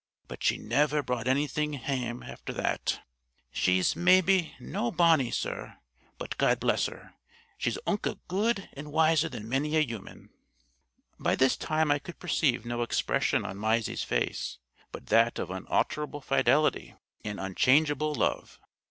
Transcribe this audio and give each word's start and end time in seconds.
But 0.27 0.41
she 0.43 0.57
never 0.57 1.03
brought 1.03 1.27
onything 1.27 1.73
hame 1.73 2.23
after 2.23 2.51
that. 2.53 3.01
She's, 3.51 3.95
maybe, 3.95 4.55
no 4.59 4.89
bonnie, 4.89 5.29
sir; 5.29 5.77
but, 6.17 6.39
God 6.39 6.59
bless 6.59 6.87
her, 6.87 7.13
she 7.59 7.69
is 7.69 7.79
unco 7.85 8.15
good 8.27 8.67
and 8.73 8.91
wiser 8.91 9.29
than 9.29 9.47
many 9.47 9.77
a 9.77 9.79
human." 9.85 10.31
By 11.19 11.35
this 11.35 11.55
time 11.55 11.91
I 11.91 11.99
could 11.99 12.17
perceive 12.17 12.65
no 12.65 12.81
expression 12.81 13.45
on 13.45 13.59
Mysie's 13.59 14.03
face 14.03 14.57
but 14.91 15.05
that 15.09 15.37
of 15.37 15.51
unalterable 15.51 16.21
fidelity 16.21 16.95
and 17.23 17.39
unchangeable 17.39 18.15
love. 18.15 18.59